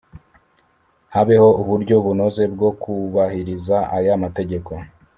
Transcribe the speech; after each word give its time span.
habeho 1.13 1.49
uburyo 1.61 1.95
bunoze 2.05 2.43
bwo 2.53 2.69
kubahiriza 2.81 3.77
aya 3.97 4.13
mategeko 4.23 4.71